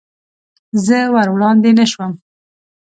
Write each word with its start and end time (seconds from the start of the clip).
زه 0.85 0.99
ور 1.13 1.27
وړاندې 1.33 1.71
نه 1.79 1.85
شوم. 1.91 2.11